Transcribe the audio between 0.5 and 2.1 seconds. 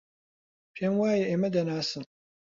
پێم وایە ئێمە دەناسن.